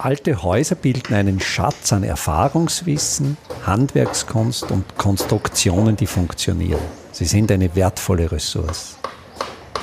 [0.00, 3.36] Alte Häuser bilden einen Schatz an Erfahrungswissen,
[3.66, 6.80] Handwerkskunst und Konstruktionen, die funktionieren.
[7.10, 8.96] Sie sind eine wertvolle Ressource.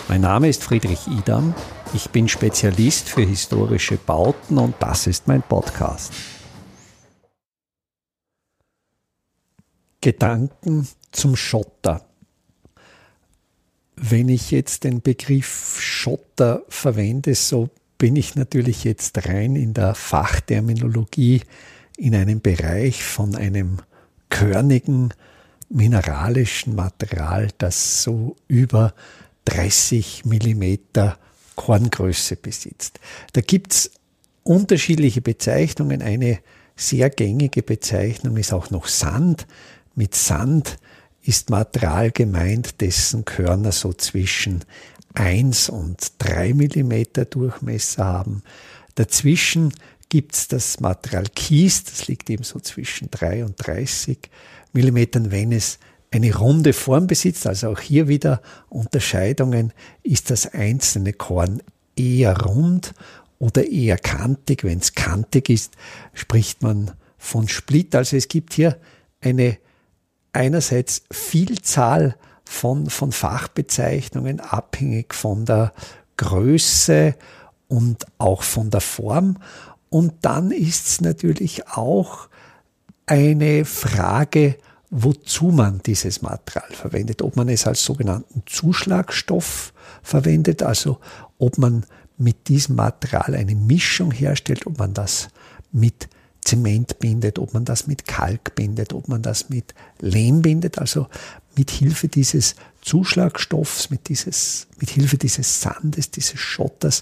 [0.07, 1.53] Mein Name ist Friedrich Idam.
[1.93, 6.13] Ich bin Spezialist für historische Bauten und das ist mein Podcast.
[9.99, 12.05] Gedanken zum Schotter.
[13.97, 17.69] Wenn ich jetzt den Begriff Schotter verwende, so
[18.05, 21.41] bin ich natürlich jetzt rein in der Fachterminologie
[21.97, 23.79] in einem Bereich von einem
[24.29, 25.11] körnigen
[25.69, 28.93] mineralischen Material, das so über
[29.45, 31.17] 30 Millimeter
[31.55, 32.99] Korngröße besitzt.
[33.33, 33.89] Da gibt's
[34.43, 36.03] unterschiedliche Bezeichnungen.
[36.03, 36.37] Eine
[36.75, 39.47] sehr gängige Bezeichnung ist auch noch Sand.
[39.95, 40.77] Mit Sand
[41.23, 44.63] ist Material gemeint, dessen Körner so zwischen
[45.15, 48.43] 1 und 3 mm Durchmesser haben.
[48.95, 49.73] Dazwischen
[50.09, 54.29] gibt es das Material Kies, das liegt eben so zwischen 3 und 30
[54.73, 54.97] mm,
[55.29, 55.79] wenn es
[56.11, 61.61] eine runde Form besitzt, also auch hier wieder Unterscheidungen, ist das einzelne Korn
[61.97, 62.93] eher rund
[63.39, 64.63] oder eher kantig.
[64.63, 65.73] Wenn es kantig ist,
[66.13, 67.95] spricht man von Split.
[67.95, 68.77] Also es gibt hier
[69.19, 69.57] eine
[70.31, 75.73] einerseits Vielzahl von, von Fachbezeichnungen abhängig von der
[76.17, 77.15] Größe
[77.67, 79.37] und auch von der Form.
[79.89, 82.27] Und dann ist es natürlich auch
[83.05, 84.57] eine Frage,
[84.89, 87.21] wozu man dieses Material verwendet.
[87.21, 89.73] Ob man es als sogenannten Zuschlagstoff
[90.03, 90.99] verwendet, also
[91.37, 91.85] ob man
[92.17, 95.29] mit diesem Material eine Mischung herstellt, ob man das
[95.71, 96.07] mit
[96.45, 100.77] Zement bindet, ob man das mit Kalk bindet, ob man das mit Lehm bindet.
[100.77, 101.07] Also
[101.57, 107.01] mit Hilfe dieses Zuschlagstoffs, mit, dieses, mit Hilfe dieses Sandes, dieses Schotters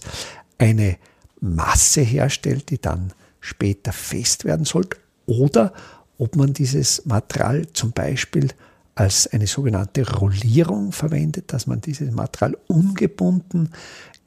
[0.57, 0.97] eine
[1.41, 4.87] Masse herstellt, die dann später fest werden soll,
[5.25, 5.73] oder
[6.17, 8.49] ob man dieses Material zum Beispiel
[8.95, 13.69] als eine sogenannte Rollierung verwendet, dass man dieses Material ungebunden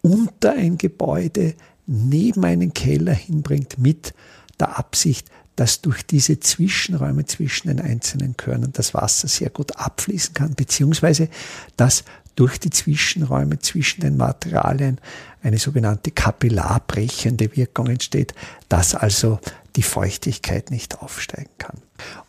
[0.02, 1.54] unter ein Gebäude
[1.86, 4.12] neben einen Keller hinbringt mit
[4.58, 10.34] der Absicht, dass durch diese Zwischenräume zwischen den einzelnen Körnern das Wasser sehr gut abfließen
[10.34, 11.28] kann, beziehungsweise
[11.76, 12.04] dass
[12.36, 15.00] durch die Zwischenräume zwischen den Materialien
[15.42, 18.34] eine sogenannte kapillarbrechende Wirkung entsteht,
[18.68, 19.40] dass also
[19.76, 21.78] die Feuchtigkeit nicht aufsteigen kann.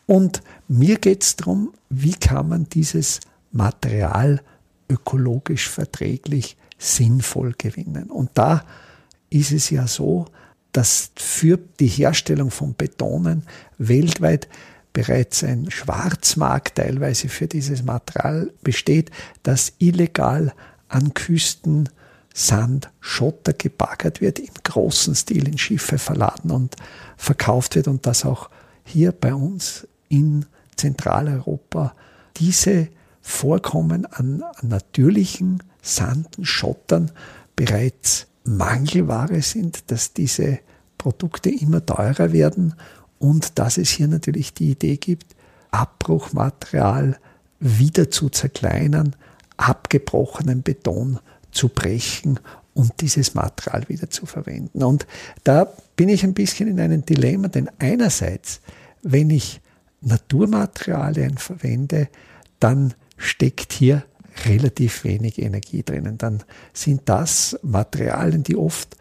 [0.06, 3.20] Und mir geht es darum, wie kann man dieses
[3.52, 4.42] Material
[4.90, 8.10] ökologisch verträglich sinnvoll gewinnen.
[8.10, 8.64] Und da
[9.30, 10.26] ist es ja so,
[10.78, 13.42] dass für die Herstellung von Betonen
[13.80, 14.48] weltweit
[14.94, 19.10] bereits ein Schwarzmarkt teilweise für dieses Material besteht,
[19.42, 20.54] das illegal
[20.88, 21.90] an Küsten
[22.32, 26.76] Sand, Schotter gebaggert wird, im großen Stil in Schiffe verladen und
[27.18, 28.52] verkauft wird und dass auch
[28.84, 30.46] hier bei uns in
[30.76, 31.96] Zentraleuropa.
[32.38, 32.90] Diese
[33.22, 37.10] Vorkommen an, natürlichen Sanden, Schottern
[37.56, 40.60] bereits Mangelware sind, dass diese
[40.97, 42.74] Produkte immer teurer werden
[43.19, 45.35] und dass es hier natürlich die Idee gibt,
[45.72, 47.18] Abbruchmaterial
[47.59, 49.16] wieder zu zerkleinern,
[49.57, 51.19] abgebrochenen Beton
[51.52, 52.40] zu brechen
[52.74, 54.84] und dieses Material wieder zu verwenden.
[54.84, 55.07] Und
[55.44, 58.62] da bin ich ein bisschen in einem Dilemma, denn einerseits,
[59.02, 59.62] wenn ich
[60.02, 62.07] Naturmaterialien verwende,
[62.59, 64.03] dann steckt hier
[64.46, 66.19] relativ wenig Energie drinnen.
[66.19, 66.44] Dann
[66.74, 68.96] sind das Materialien, die oft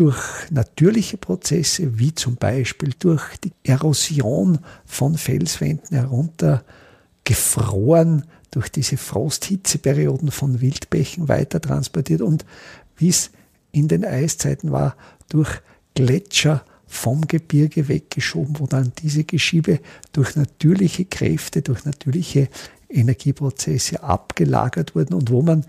[0.00, 0.16] durch
[0.48, 6.64] natürliche Prozesse, wie zum Beispiel durch die Erosion von Felswänden herunter
[7.24, 12.46] gefroren, durch diese Frosthitzeperioden von Wildbächen weiter transportiert und
[12.96, 13.30] wie es
[13.72, 14.96] in den Eiszeiten war,
[15.28, 15.60] durch
[15.94, 19.80] Gletscher vom Gebirge weggeschoben, wo dann diese Geschiebe
[20.14, 22.48] durch natürliche Kräfte, durch natürliche
[22.88, 25.66] Energieprozesse abgelagert wurden und wo man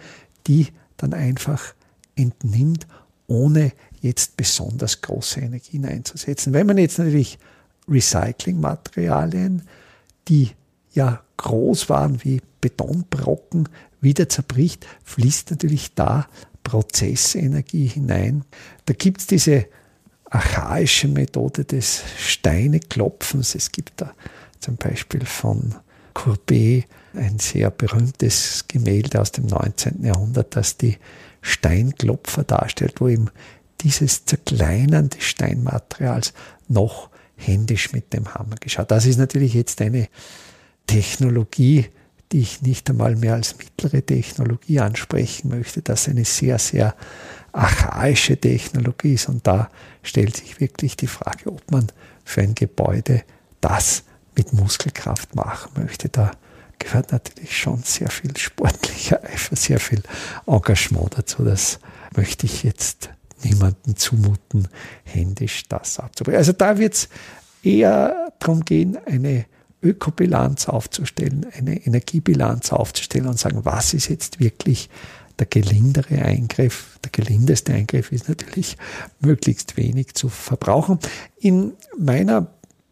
[0.47, 1.73] die dann einfach
[2.15, 2.87] entnimmt,
[3.27, 6.53] ohne jetzt besonders große Energien einzusetzen.
[6.53, 7.37] Wenn man jetzt natürlich
[7.87, 9.63] Recyclingmaterialien,
[10.27, 10.51] die
[10.93, 13.69] ja groß waren wie Betonbrocken,
[14.01, 16.27] wieder zerbricht, fließt natürlich da
[16.63, 18.43] Prozessenergie hinein.
[18.85, 19.65] Da gibt es diese
[20.25, 23.55] archaische Methode des Steineklopfens.
[23.55, 24.13] Es gibt da
[24.59, 25.75] zum Beispiel von
[26.13, 30.03] Courbet ein sehr berühmtes Gemälde aus dem 19.
[30.03, 30.97] Jahrhundert, das die
[31.41, 33.29] Steinklopfer darstellt, wo eben
[33.83, 36.33] dieses Zerkleinern des Steinmaterials
[36.67, 38.91] noch händisch mit dem Hammer geschaut.
[38.91, 40.07] Das ist natürlich jetzt eine
[40.87, 41.87] Technologie,
[42.31, 46.95] die ich nicht einmal mehr als mittlere Technologie ansprechen möchte, das eine sehr, sehr
[47.51, 49.27] archaische Technologie ist.
[49.27, 49.69] Und da
[50.03, 51.87] stellt sich wirklich die Frage, ob man
[52.23, 53.23] für ein Gebäude
[53.59, 54.03] das
[54.35, 56.09] mit Muskelkraft machen möchte.
[56.09, 56.31] Da
[56.79, 60.01] gehört natürlich schon sehr viel sportlicher Eifer, sehr viel
[60.47, 61.43] Engagement dazu.
[61.43, 61.79] Das
[62.15, 63.09] möchte ich jetzt
[63.43, 64.67] niemandem zumuten,
[65.03, 66.37] händisch das abzubringen.
[66.37, 67.09] Also da wird es
[67.63, 69.45] eher darum gehen, eine
[69.83, 74.89] Ökobilanz aufzustellen, eine Energiebilanz aufzustellen und sagen, was ist jetzt wirklich
[75.39, 76.99] der gelindere Eingriff.
[77.03, 78.77] Der gelindeste Eingriff ist natürlich
[79.19, 80.99] möglichst wenig zu verbrauchen.
[81.39, 82.47] In meiner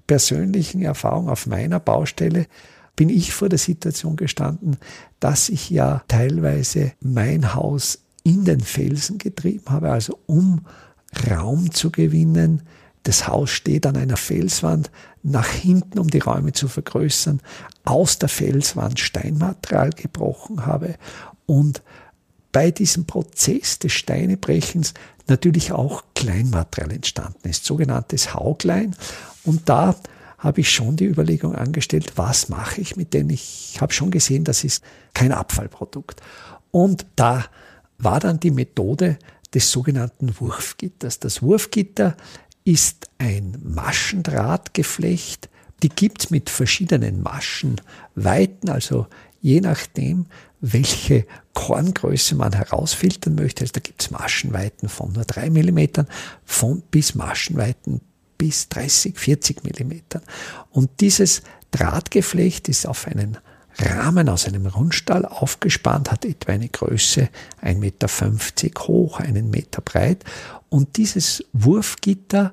[0.08, 2.48] persönlichen Erfahrung auf meiner Baustelle
[2.96, 4.78] bin ich vor der Situation gestanden,
[5.20, 8.00] dass ich ja teilweise mein Haus
[8.30, 10.62] in den Felsen getrieben habe, also um
[11.30, 12.62] Raum zu gewinnen.
[13.04, 14.92] Das Haus steht an einer Felswand,
[15.24, 17.42] nach hinten, um die Räume zu vergrößern,
[17.84, 20.96] aus der Felswand Steinmaterial gebrochen habe
[21.46, 21.82] und
[22.52, 24.94] bei diesem Prozess des Steinebrechens
[25.28, 28.96] natürlich auch Kleinmaterial entstanden ist, sogenanntes Hauglein.
[29.44, 29.96] Und da
[30.38, 33.30] habe ich schon die Überlegung angestellt, was mache ich mit denen?
[33.30, 34.84] Ich habe schon gesehen, das ist
[35.14, 36.22] kein Abfallprodukt.
[36.72, 37.46] Und da
[38.00, 39.20] war dann die Methode
[39.54, 41.20] des sogenannten Wurfgitters.
[41.20, 42.16] Das Wurfgitter
[42.64, 45.50] ist ein Maschendrahtgeflecht.
[45.84, 49.08] Die gibt's mit verschiedenen Maschenweiten, also
[49.42, 50.26] je nachdem,
[50.62, 53.64] welche Korngröße man herausfiltern möchte.
[53.64, 56.08] Also da gibt's Maschenweiten von nur drei Millimetern
[56.44, 58.02] von bis Maschenweiten
[58.38, 60.22] bis 30, 40 Millimetern.
[60.70, 63.38] Und dieses Drahtgeflecht ist auf einen
[63.82, 67.30] Rahmen aus einem Rundstall aufgespannt, hat etwa eine Größe
[67.64, 70.24] 1,50 Meter hoch, einen Meter breit.
[70.70, 72.52] Und dieses Wurfgitter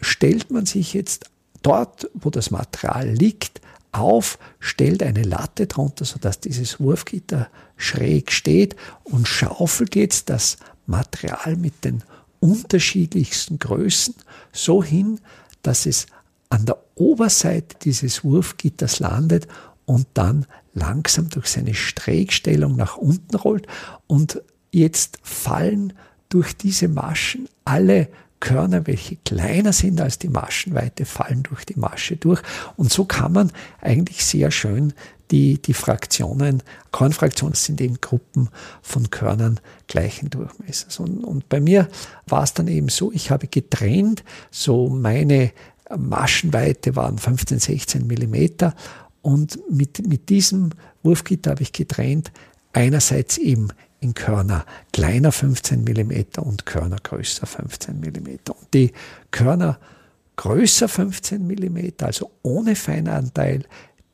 [0.00, 1.26] stellt man sich jetzt
[1.62, 3.60] dort, wo das Material liegt,
[3.92, 8.74] auf, stellt eine Latte drunter, sodass dieses Wurfgitter schräg steht
[9.04, 10.56] und schaufelt jetzt das
[10.86, 12.02] Material mit den
[12.40, 14.14] unterschiedlichsten Größen
[14.52, 15.20] so hin,
[15.62, 16.06] dass es
[16.48, 19.46] an der Oberseite dieses Wurfgitters landet
[19.84, 23.66] und dann langsam durch seine Schrägstellung nach unten rollt.
[24.06, 25.92] Und jetzt fallen
[26.28, 28.08] durch diese Maschen alle
[28.40, 32.42] Körner, welche kleiner sind als die Maschenweite, fallen durch die Masche durch.
[32.76, 34.94] Und so kann man eigentlich sehr schön
[35.30, 38.50] die, die Fraktionen, Kornfraktionen sind eben Gruppen
[38.82, 41.00] von Körnern gleichen Durchmessers.
[41.00, 41.88] Und, und bei mir
[42.26, 45.52] war es dann eben so, ich habe getrennt, so meine
[45.96, 48.74] Maschenweite waren 15, 16 Millimeter
[49.22, 50.70] und mit, mit diesem
[51.02, 52.32] Wurfgitter habe ich getrennt,
[52.72, 53.68] einerseits eben
[54.00, 58.56] in Körner kleiner 15 Millimeter und Körner größer 15 Millimeter.
[58.58, 58.92] Und die
[59.30, 59.78] Körner
[60.36, 63.64] größer 15 Millimeter, also ohne Feinanteil,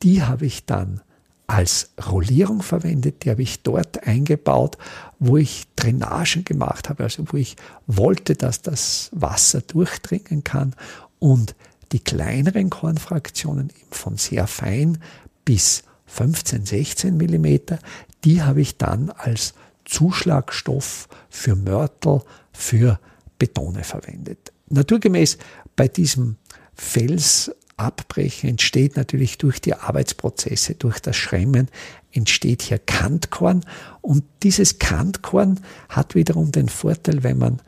[0.03, 1.01] die habe ich dann
[1.47, 3.25] als Rollierung verwendet.
[3.25, 4.77] Die habe ich dort eingebaut,
[5.17, 7.55] wo ich Drainagen gemacht habe, also wo ich
[7.87, 10.75] wollte, dass das Wasser durchdringen kann.
[11.17, 11.55] Und
[11.91, 14.99] die kleineren Kornfraktionen von sehr fein
[15.45, 17.79] bis 15, 16 Millimeter,
[18.23, 19.53] die habe ich dann als
[19.85, 22.21] Zuschlagstoff für Mörtel,
[22.51, 22.99] für
[23.37, 24.51] Betone verwendet.
[24.69, 25.37] Naturgemäß
[25.75, 26.37] bei diesem
[26.73, 31.69] Fels Abbrechen entsteht natürlich durch die Arbeitsprozesse, durch das Schremmen
[32.11, 33.65] entsteht hier Kantkorn
[34.01, 37.61] und dieses Kantkorn hat wiederum den Vorteil, wenn man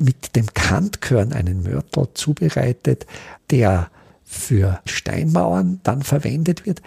[0.00, 3.06] mit dem Kantkörn einen Mörtel zubereitet,
[3.50, 3.90] der
[4.24, 6.82] für Steinmauern dann verwendet wird,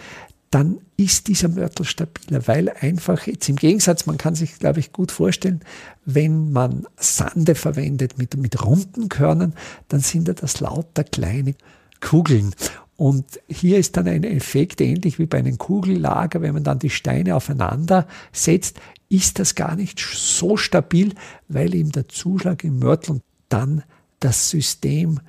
[0.50, 4.94] dann ist dieser Mörtel stabiler, weil einfach jetzt im Gegensatz, man kann sich, glaube ich,
[4.94, 5.62] gut vorstellen,
[6.06, 9.54] wenn man Sande verwendet mit, mit runden Körnern,
[9.88, 11.56] dann sind das lauter kleine
[12.02, 12.54] Kugeln.
[12.96, 16.92] Und hier ist dann ein Effekt ähnlich wie bei einem Kugellager, wenn man dann die
[16.92, 18.80] Steine aufeinander setzt,
[19.14, 21.14] ist das gar nicht so stabil,
[21.48, 23.84] weil eben der Zuschlag im Mörtel und dann
[24.20, 25.20] das System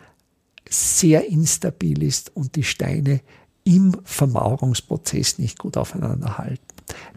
[0.68, 3.20] sehr instabil ist und die Steine
[3.64, 6.62] im Vermauerungsprozess nicht gut aufeinander halten.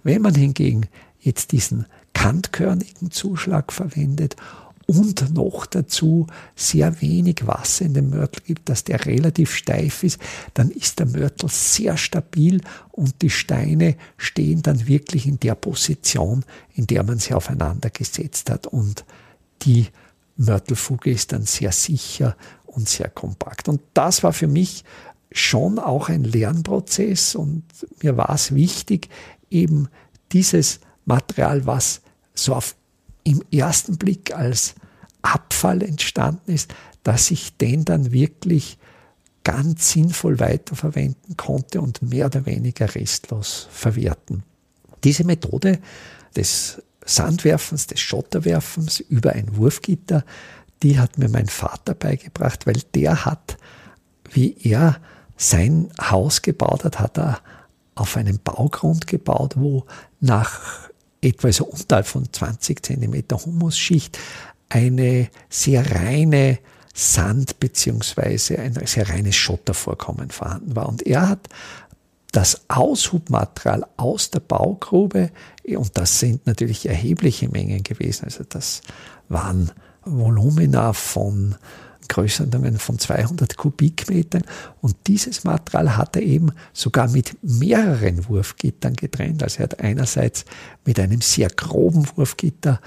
[0.04, 0.88] Wenn man hingegen
[1.20, 4.36] jetzt diesen kantkörnigen Zuschlag verwendet
[4.88, 10.18] und noch dazu sehr wenig Wasser in dem Mörtel gibt, dass der relativ steif ist,
[10.54, 16.46] dann ist der Mörtel sehr stabil und die Steine stehen dann wirklich in der Position,
[16.74, 19.04] in der man sie aufeinander gesetzt hat und
[19.64, 19.88] die
[20.38, 23.68] Mörtelfuge ist dann sehr sicher und sehr kompakt.
[23.68, 24.86] Und das war für mich
[25.32, 27.64] schon auch ein Lernprozess und
[28.02, 29.10] mir war es wichtig,
[29.50, 29.90] eben
[30.32, 32.02] dieses Material, was
[32.34, 32.76] so auf
[33.28, 34.76] im ersten Blick als
[35.22, 38.78] Abfall entstanden ist, dass ich den dann wirklich
[39.44, 44.44] ganz sinnvoll weiterverwenden konnte und mehr oder weniger restlos verwerten.
[45.04, 45.80] Diese Methode
[46.38, 50.24] des Sandwerfens, des Schotterwerfens über ein Wurfgitter,
[50.84, 53.58] die hat mir mein Vater beigebracht, weil der hat,
[54.32, 55.02] wie er
[55.36, 57.42] sein Haus gebaut hat, hat er
[57.96, 59.86] auf einem Baugrund gebaut, wo
[60.20, 60.90] nach
[61.22, 64.18] etwa so unterhalb von 20 Zentimeter Humusschicht
[64.70, 66.60] eine sehr reine
[66.94, 70.90] Sand beziehungsweise ein sehr reines Schottervorkommen vorhanden war.
[70.90, 71.48] Und er hat
[72.32, 75.32] das Aushubmaterial aus der Baugrube,
[75.66, 78.82] und das sind natürlich erhebliche Mengen gewesen, also das
[79.30, 79.72] waren
[80.04, 81.56] Volumina von
[82.08, 84.44] Größenordnungen von 200 Kubikmetern.
[84.82, 89.44] Und dieses Material hat er eben sogar mit mehreren Wurfgittern getrennt.
[89.44, 90.46] Also er hat einerseits
[90.86, 92.82] mit einem sehr groben Wurfgitter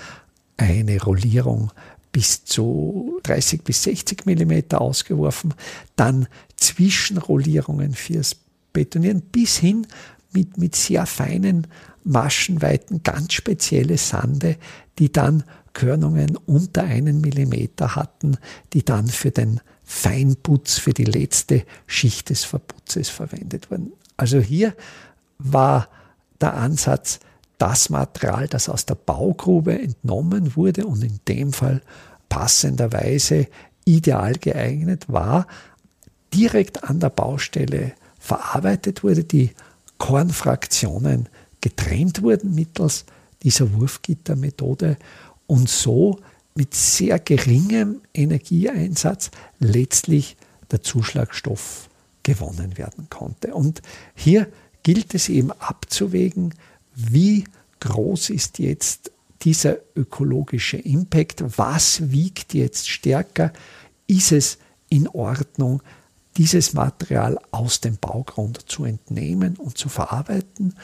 [0.56, 1.70] eine Rollierung
[2.12, 5.54] bis zu 30 bis 60 Millimeter ausgeworfen,
[5.96, 8.36] dann Zwischenrollierungen fürs
[8.72, 9.86] Betonieren bis hin
[10.32, 11.66] mit, mit sehr feinen
[12.04, 14.56] Maschenweiten, ganz spezielle Sande,
[14.98, 18.36] die dann Körnungen unter einen Millimeter hatten,
[18.72, 23.92] die dann für den Feinputz, für die letzte Schicht des Verputzes verwendet wurden.
[24.16, 24.74] Also hier
[25.38, 25.88] war
[26.40, 27.20] der Ansatz,
[27.58, 31.82] das Material, das aus der Baugrube entnommen wurde und in dem Fall
[32.28, 33.48] passenderweise
[33.84, 35.46] ideal geeignet war,
[36.32, 39.50] direkt an der Baustelle verarbeitet wurde, die
[39.98, 41.28] Kornfraktionen
[41.60, 43.04] getrennt wurden mittels
[43.42, 44.96] dieser Wurfgittermethode
[45.50, 46.20] und so
[46.54, 50.36] mit sehr geringem Energieeinsatz letztlich
[50.70, 51.88] der Zuschlagstoff
[52.22, 53.52] gewonnen werden konnte.
[53.52, 53.82] Und
[54.14, 54.46] hier
[54.84, 56.54] gilt es eben abzuwägen,
[56.94, 57.44] wie
[57.80, 59.10] groß ist jetzt
[59.42, 63.52] dieser ökologische Impact, was wiegt jetzt stärker,
[64.06, 65.82] ist es in Ordnung,
[66.36, 70.76] dieses Material aus dem Baugrund zu entnehmen und zu verarbeiten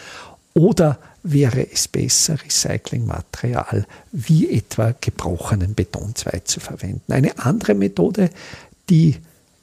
[0.57, 7.13] oder wäre es besser, Recyclingmaterial wie etwa gebrochenen Betonsweid zu verwenden?
[7.13, 8.31] Eine andere Methode,
[8.89, 9.17] die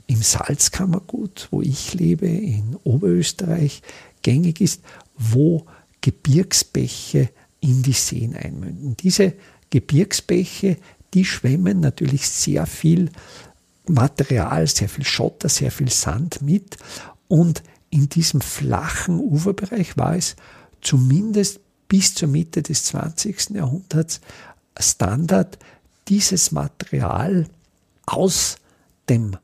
[0.06, 3.82] im Salzkammergut, wo ich lebe, in Oberösterreich
[4.22, 4.84] gängig ist,
[5.18, 5.66] wo
[6.02, 8.96] Gebirgsbäche in die Seen einmünden.
[8.98, 9.34] Diese
[9.72, 10.78] Gebirgsbäche,
[11.16, 13.10] die schwemmen natürlich sehr viel
[13.88, 16.78] Material, sehr viel Schotter, sehr viel Sand mit
[17.28, 20.36] und in diesem flachen Uferbereich war es
[20.84, 23.52] zumindest bis zur Mitte des 20.
[23.52, 24.22] Jahrhunderts
[24.78, 25.58] Standard,
[26.08, 27.46] dieses Material
[28.06, 28.58] aus
[29.10, 29.38] dem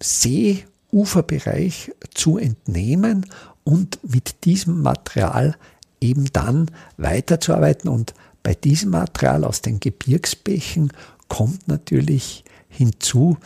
[0.00, 3.26] Seeuferbereich zu entnehmen
[3.64, 5.56] und mit diesem Material
[6.00, 7.90] eben dann weiterzuarbeiten.
[7.90, 10.92] Und bei diesem Material aus den Gebirgsbächen
[11.28, 13.36] kommt natürlich hinzu,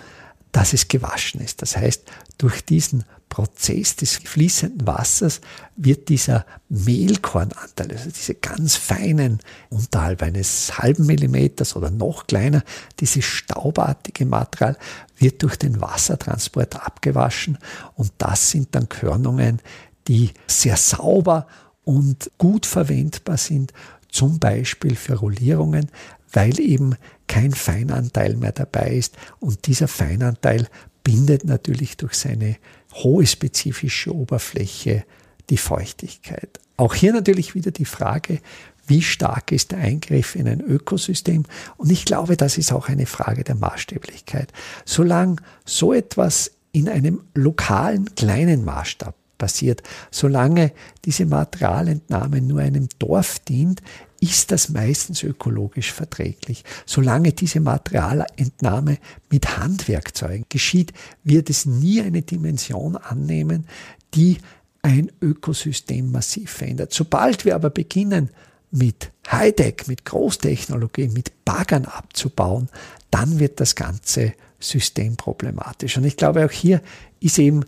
[0.53, 1.63] dass es gewaschen ist.
[1.63, 2.03] Das heißt,
[2.39, 5.41] durch diesen Prozess des fließenden Wassers
[5.75, 9.41] wird dieser Mehlkornanteil, also diese ganz feinen,
[9.71, 12.63] unterhalb eines halben Millimeters oder noch kleiner,
[13.01, 14.77] dieses staubartige Material
[15.17, 17.57] wird durch den Wassertransport abgewaschen
[17.95, 19.63] und das sind dann Körnungen,
[20.09, 21.47] die sehr sauber
[21.85, 23.73] und gut verwendbar sind,
[24.11, 25.91] zum Beispiel für Rollierungen,
[26.33, 30.69] weil eben kein Feinanteil mehr dabei ist und dieser Feinanteil
[31.05, 32.57] bindet natürlich durch seine
[32.95, 35.05] hohe spezifische Oberfläche
[35.51, 36.61] die Feuchtigkeit.
[36.77, 38.41] Auch hier natürlich wieder die Frage,
[38.87, 41.45] wie stark ist der Eingriff in ein Ökosystem?
[41.77, 44.53] Und ich glaube, das ist auch eine Frage der Maßstäblichkeit.
[44.85, 49.83] Solange so etwas in einem lokalen kleinen Maßstab passiert,
[50.13, 50.71] solange
[51.05, 53.83] diese Materialentnahme nur einem Dorf dient,
[54.21, 56.63] ist das meistens ökologisch verträglich.
[56.87, 58.99] Solange diese Materialentnahme
[59.31, 60.93] mit Handwerkzeugen geschieht,
[61.25, 63.67] wird es nie eine Dimension annehmen,
[64.15, 64.39] die
[64.83, 66.93] ein Ökosystem massiv verändert.
[66.93, 68.31] Sobald wir aber beginnen,
[68.71, 72.69] mit Hightech, mit Großtechnologie, mit Baggern abzubauen,
[73.11, 75.97] dann wird das ganze System problematisch.
[75.97, 76.81] Und ich glaube, auch hier
[77.19, 77.65] ist eben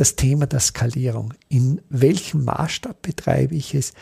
[0.00, 1.34] das Thema der Skalierung.
[1.48, 3.92] In welchem Maßstab betreibe ich es?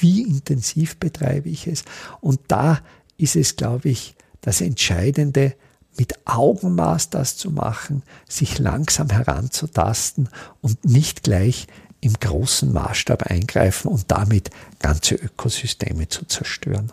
[0.00, 1.84] wie intensiv betreibe ich es.
[2.20, 2.80] Und da
[3.16, 5.54] ist es, glaube ich, das Entscheidende,
[5.96, 10.28] mit Augenmaß das zu machen, sich langsam heranzutasten
[10.60, 11.68] und nicht gleich
[12.00, 16.90] im großen Maßstab eingreifen und damit ganze Ökosysteme zu zerstören.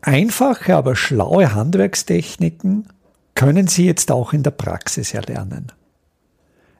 [0.00, 2.88] Einfache, aber schlaue Handwerkstechniken
[3.34, 5.70] können Sie jetzt auch in der Praxis erlernen.